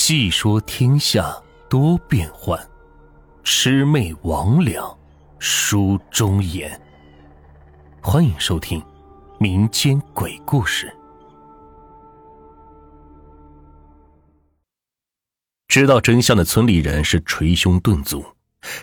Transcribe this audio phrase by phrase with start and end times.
[0.00, 1.36] 细说天下
[1.68, 2.56] 多变幻，
[3.42, 4.96] 魑魅魍魉
[5.40, 6.80] 书中言。
[8.00, 8.80] 欢迎收听
[9.40, 10.90] 民间鬼故事。
[15.66, 18.24] 知道真相的村里人是捶胸顿足，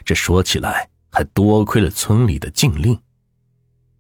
[0.04, 3.00] 这说起来还多亏了村里的禁令。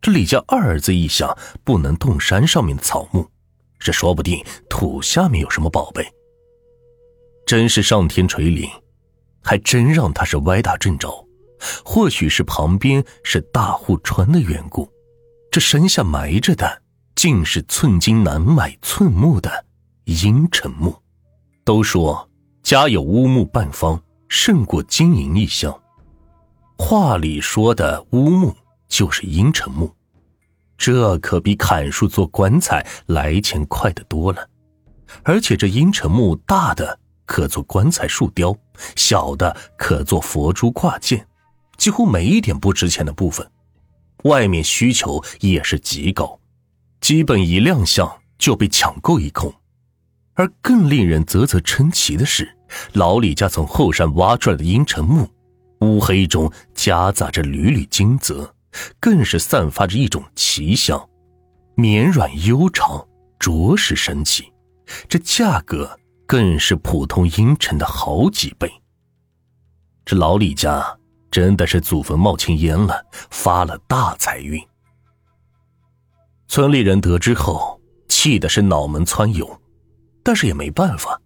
[0.01, 3.31] 这李家二儿子一想，不能动山上面的草木，
[3.79, 6.05] 这说不定土下面有什么宝贝。
[7.45, 8.67] 真是上天垂怜，
[9.43, 11.23] 还真让他是歪打正着。
[11.83, 14.89] 或许是旁边是大户川的缘故，
[15.51, 16.81] 这山下埋着的
[17.15, 19.65] 竟是寸金难买寸木的
[20.03, 20.95] 阴沉木。
[21.63, 22.29] 都说
[22.61, 25.73] 家有乌木半方，胜过金银一箱。
[26.77, 28.53] 话里说的乌木
[28.87, 29.91] 就是阴沉木，
[30.77, 34.47] 这可比砍树做棺材来钱快得多了。
[35.23, 36.99] 而且这阴沉木大的。
[37.25, 38.55] 可做棺材树雕，
[38.95, 41.27] 小的可做佛珠挂件，
[41.77, 43.49] 几乎没一点不值钱的部分。
[44.23, 46.39] 外面需求也是极高，
[47.01, 49.53] 基本一亮相就被抢购一空。
[50.33, 52.57] 而更令人啧啧称奇的是，
[52.93, 55.29] 老李家从后山挖出来的阴沉木，
[55.81, 58.53] 乌黑中夹杂着缕缕金泽，
[58.99, 61.07] 更是散发着一种奇香，
[61.75, 63.07] 绵软悠长，
[63.39, 64.51] 着实神奇。
[65.07, 65.97] 这价格。
[66.25, 68.71] 更是普通阴沉的好几倍。
[70.03, 70.97] 这老李家
[71.31, 74.61] 真的是祖坟冒青烟了，发了大财运。
[76.47, 79.49] 村里人得知后，气的是脑门窜涌，
[80.23, 81.19] 但是也没办法，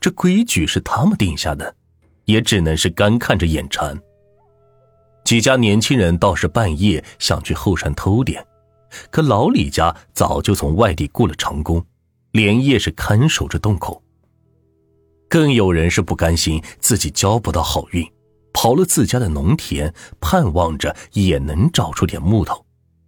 [0.00, 1.74] 这规矩是他们定下的，
[2.24, 3.98] 也只能是干看着眼馋。
[5.24, 8.44] 几家年轻人倒是半夜想去后山偷点，
[9.10, 11.84] 可老李家早就从外地雇了长工，
[12.32, 14.02] 连夜是看守着洞口。
[15.32, 18.06] 更有人是不甘心自己交不到好运，
[18.52, 22.62] 跑了自家的农田，盼望着也能找出点木头，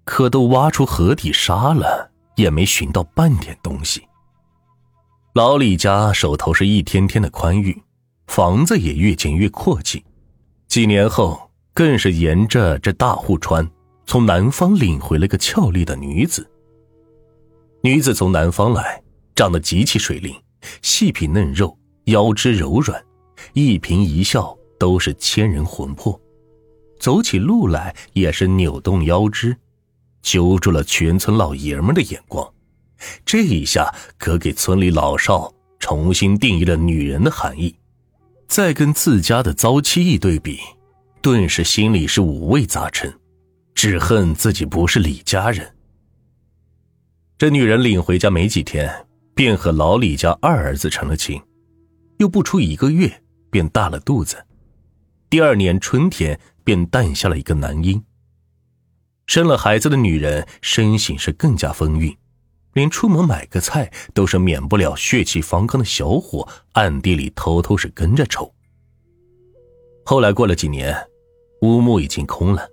[0.06, 4.00] 可都挖出河底沙了，也没寻到半点东西。
[5.34, 7.82] 老李家手头是一天天的宽裕，
[8.26, 10.03] 房子也越建越阔气，
[10.66, 13.70] 几年后更是沿着这大户川，
[14.06, 16.50] 从南方领回了个俏丽的女子。
[17.82, 19.03] 女子从南方来，
[19.34, 20.34] 长得极其水灵，
[20.81, 21.76] 细皮嫩肉。
[22.04, 23.03] 腰肢柔软，
[23.53, 26.20] 一颦一笑都是牵人魂魄，
[26.98, 29.56] 走起路来也是扭动腰肢，
[30.22, 32.47] 揪住了全村老爷们的眼光。
[33.25, 37.75] 这一下可给村里老少重新定义了女人的含义。
[38.47, 40.59] 再跟自家的糟妻一对比，
[41.22, 43.12] 顿时心里是五味杂陈，
[43.75, 45.75] 只恨自己不是李家人。
[47.37, 51.41] 这女人领回家没几天，便和老李家二儿子成了亲。
[52.19, 54.44] 又不出一个月，便大了肚子。
[55.28, 58.02] 第二年春天，便诞下了一个男婴。
[59.26, 62.16] 生了孩子的女人身形是更加丰腴，
[62.75, 68.54] 连出门买个菜都是免不了血气方刚的小伙暗地里偷偷是跟着瞅。
[70.04, 70.94] 后来过了几年，
[71.62, 72.69] 乌木已经空了，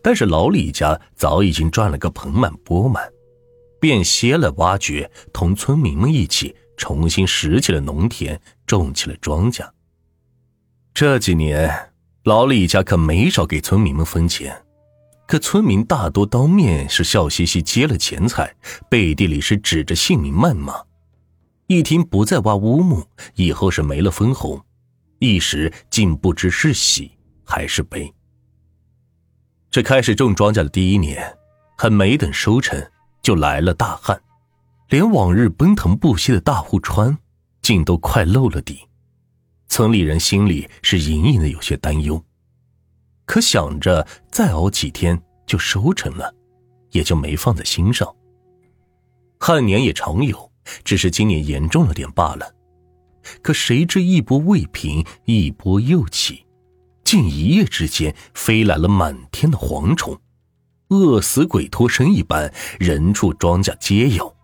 [0.00, 3.12] 但是老李家早已经赚了个盆满钵满，
[3.80, 6.54] 便歇了挖掘，同村民们一起。
[6.80, 9.68] 重新拾起了农田，种起了庄稼。
[10.94, 11.92] 这几年，
[12.24, 14.64] 老李家可没少给村民们分钱，
[15.28, 18.56] 可村民大多当面是笑嘻嘻接了钱财，
[18.88, 20.74] 背地里是指着姓名谩骂。
[21.66, 24.64] 一听不再挖乌木，以后是没了分红，
[25.18, 27.12] 一时竟不知是喜
[27.44, 28.10] 还是悲。
[29.70, 31.36] 这开始种庄稼的第一年，
[31.76, 32.82] 还没等收成，
[33.22, 34.18] 就来了大旱。
[34.90, 37.16] 连往日奔腾不息的大户川，
[37.62, 38.80] 竟都快漏了底，
[39.68, 42.20] 村里人心里是隐隐的有些担忧，
[43.24, 46.34] 可想着再熬几天就收成了，
[46.90, 48.12] 也就没放在心上。
[49.38, 50.50] 旱年也常有，
[50.82, 52.52] 只是今年严重了点罢了。
[53.42, 56.44] 可谁知一波未平，一波又起，
[57.04, 60.20] 竟一夜之间飞来了满天的蝗虫，
[60.88, 64.34] 饿死鬼脱身一般，人畜庄稼皆有。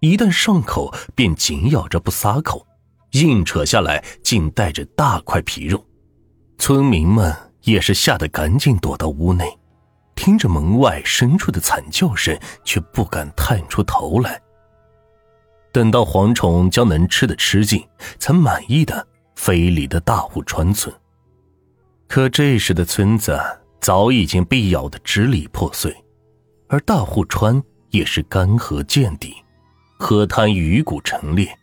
[0.00, 2.66] 一旦上口，便紧咬着不撒口，
[3.12, 5.84] 硬扯下来竟带着大块皮肉。
[6.58, 9.58] 村民们也是吓得赶紧躲到屋内，
[10.14, 14.40] 听着门外深处的惨叫声，却不敢探出头来。
[15.72, 17.86] 等到蝗虫将能吃的吃尽，
[18.18, 20.94] 才满意的飞离的大户川村。
[22.08, 23.38] 可这时的村子
[23.80, 25.94] 早已经被咬得支离破碎，
[26.68, 29.34] 而大户川也是干涸见底。
[29.98, 31.56] 河滩鱼骨陈列，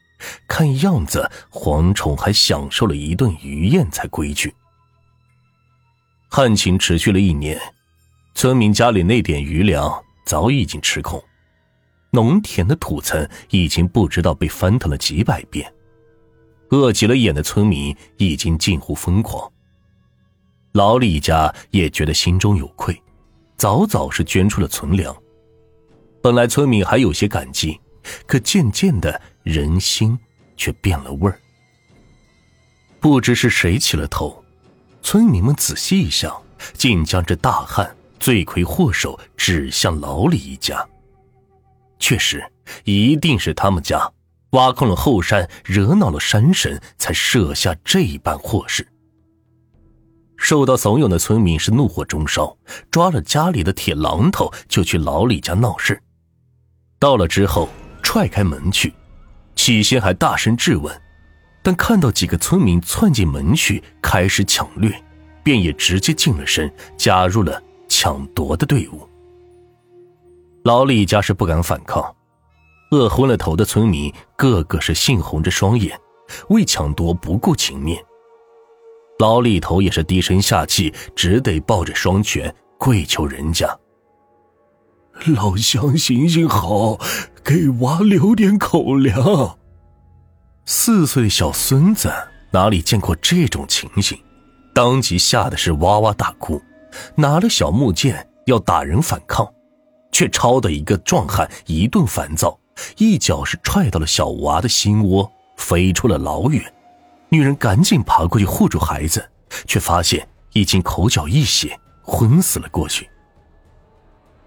[0.47, 4.53] 看样子蝗虫还享受了一顿鱼宴才归去。
[6.29, 7.59] 旱情持续了一年，
[8.33, 11.23] 村民家里那点余粮早已经吃空，
[12.09, 15.71] 农田的土层已经不知道被翻腾了几百遍，
[16.69, 19.51] 饿急了眼的村民已经近乎疯狂。
[20.71, 22.99] 老李家也觉得心中有愧，
[23.57, 25.15] 早早是捐出了存粮。
[26.19, 27.79] 本来村民还有些感激，
[28.25, 30.17] 可渐渐的人心
[30.57, 31.39] 却变了味儿。
[32.99, 34.43] 不知是谁起了头，
[35.01, 36.41] 村民们仔细一想，
[36.73, 40.87] 竟将这大旱罪魁祸首指向老李一家。
[41.99, 42.43] 确实，
[42.85, 44.11] 一定是他们家
[44.51, 48.87] 挖空了后山，惹恼了山神，才设下这般祸事。
[50.37, 52.57] 受到怂恿的村民是怒火中烧，
[52.91, 56.01] 抓了家里的铁榔头就去老李家闹事。
[56.99, 57.69] 到了之后，
[58.03, 58.93] 踹开门去，
[59.55, 61.01] 起先还大声质问，
[61.63, 64.93] 但看到几个村民窜进门去开始抢掠，
[65.41, 69.07] 便也直接净了身，加入了抢夺的队伍。
[70.63, 72.15] 老李家是不敢反抗，
[72.91, 75.99] 饿昏了头的村民个个是杏红着双眼，
[76.49, 78.03] 为抢夺不顾情面。
[79.19, 83.67] 老李头也是低声下气，只得抱着双拳跪求人家
[85.35, 86.97] ：“老乡，行行好，
[87.43, 89.57] 给娃留点口粮。”
[90.65, 92.11] 四岁小孙子
[92.51, 94.17] 哪里见过这种情形，
[94.73, 96.61] 当即吓得是哇哇大哭，
[97.15, 99.45] 拿了小木剑要打人反抗，
[100.11, 102.57] 却抄的一个壮汉一顿烦躁，
[102.97, 106.63] 一脚是踹到了小娃的心窝，飞出了老远。
[107.29, 109.27] 女人赶紧爬过去护住孩子，
[109.65, 113.09] 却发现已经口角溢血，昏死了过去。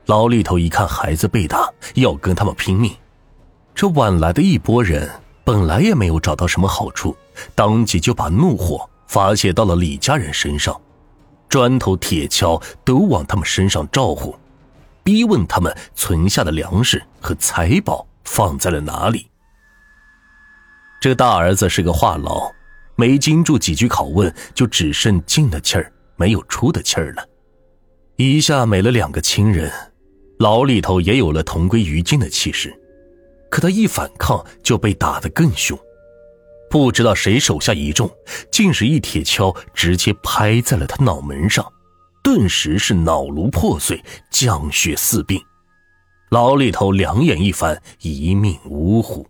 [0.06, 2.94] 老李头一看孩子被打，要跟他们拼命。
[3.75, 5.11] 这晚来的一拨人
[5.44, 7.17] 本来也没有找到什么好处，
[7.55, 10.81] 当即就把怒火发泄到了李家人身上，
[11.49, 14.35] 砖头铁锹都往他们身上招呼，
[15.03, 19.29] 逼问他们存下的粮食和财宝放在了哪里。
[21.00, 22.53] 这大儿子是个话痨。
[22.99, 27.23] 没经住几句拷问，就只剩进的气儿，没有出的气儿了。
[28.17, 29.70] 一下没了两个亲人，
[30.38, 32.78] 老李头也有了同归于尽的气势。
[33.48, 35.78] 可他一反抗，就被打得更凶。
[36.68, 38.10] 不知道谁手下一重，
[38.50, 41.64] 竟是一铁锹直接拍在了他脑门上，
[42.22, 45.40] 顿时是脑颅破碎，降血四病。
[46.30, 49.24] 老李头两眼一翻，一命呜呼。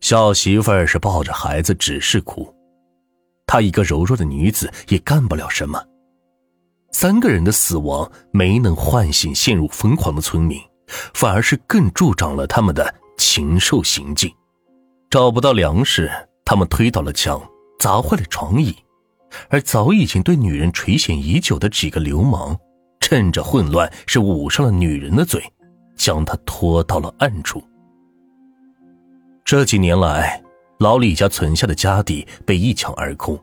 [0.00, 2.52] 小媳妇儿是抱着孩子，只是哭。
[3.46, 5.80] 她一个柔弱的女子，也干不了什么。
[6.92, 10.58] 三个人的死亡没能唤醒陷入疯狂的村民，
[11.14, 14.32] 反而是更助长了他们的禽兽行径。
[15.10, 16.10] 找不到粮食，
[16.44, 17.40] 他们推倒了墙，
[17.78, 18.74] 砸坏了床椅，
[19.48, 22.58] 而早已经对女人垂涎已久的几个流氓，
[23.00, 25.42] 趁着混乱是捂上了女人的嘴，
[25.96, 27.62] 将她拖到了暗处。
[29.44, 30.42] 这几年来，
[30.78, 33.38] 老李家存下的家底被一抢而空，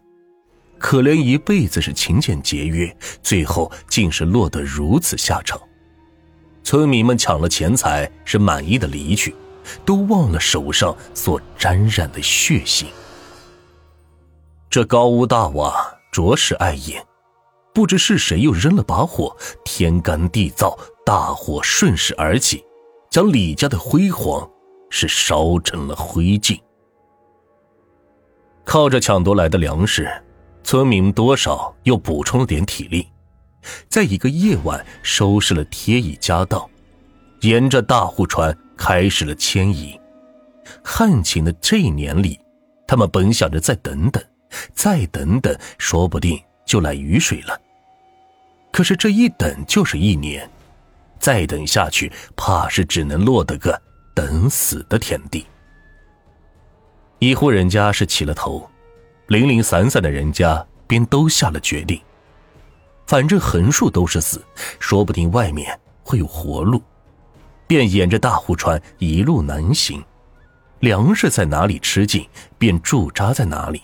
[0.84, 5.58] 可怜一辈子是勤俭节约，最后竟是落得如此下场。
[6.62, 9.34] 村民们抢了钱财，是满意的离去，
[9.86, 12.88] 都忘了手上所沾染的血腥。
[14.70, 15.74] 这高屋大瓦
[16.12, 17.02] 着实碍眼，
[17.74, 22.62] 不知是谁又扔了把火，天干地燥，大火顺势而起，
[23.10, 24.46] 将李家的辉煌。
[24.96, 26.60] 是烧成了灰烬。
[28.64, 30.08] 靠着抢夺来的粮食，
[30.64, 33.08] 村民多少又补充了点体力，
[33.90, 36.68] 在一个夜晚收拾了贴椅家当，
[37.42, 40.00] 沿着大户川开始了迁移。
[40.84, 42.40] 旱情的这一年里，
[42.88, 44.24] 他们本想着再等等，
[44.74, 47.60] 再等等，说不定就来雨水了。
[48.72, 50.50] 可是这一等就是一年，
[51.20, 53.80] 再等下去，怕是只能落得个。
[54.16, 55.44] 等死的田地。
[57.18, 58.70] 一户人家是起了头，
[59.28, 62.00] 零零散散的人家便都下了决定。
[63.06, 64.44] 反正横竖都是死，
[64.80, 66.82] 说不定外面会有活路，
[67.68, 70.04] 便沿着大户川一路南行。
[70.80, 72.28] 粮食在哪里吃尽，
[72.58, 73.82] 便驻扎在哪里。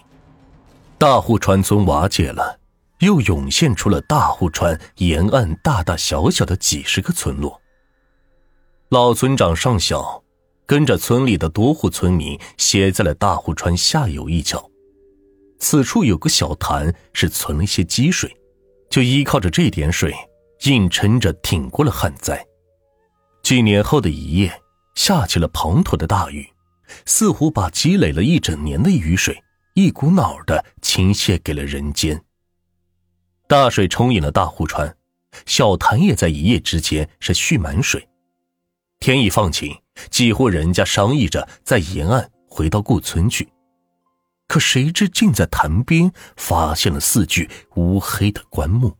[0.98, 2.60] 大户川村瓦解了，
[3.00, 7.60] 又涌现出了大户川沿岸大大小小的几十个村落。
[8.90, 10.24] 老村长尚小，
[10.66, 14.69] 跟着村里的多户村民歇在了大户川下游一角。
[15.60, 18.36] 此处有个小潭，是存了一些积水，
[18.90, 20.14] 就依靠着这点水，
[20.64, 22.44] 硬撑着挺过了旱灾。
[23.44, 24.62] 几年后的一夜，
[24.96, 26.48] 下起了滂沱的大雨，
[27.06, 29.42] 似乎把积累了一整年的雨水
[29.74, 32.24] 一股脑的倾泻给了人间。
[33.48, 34.96] 大水冲饮了大湖川，
[35.46, 38.08] 小潭也在一夜之间是蓄满水。
[39.00, 39.76] 天一放晴，
[40.10, 43.48] 几户人家商议着在沿岸回到故村去，
[44.50, 48.98] 可谁知竟在潭边发现了四具乌黑的棺木。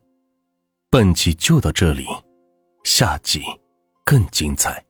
[0.88, 2.06] 本集就到这里，
[2.84, 3.42] 下集
[4.04, 4.82] 更精彩。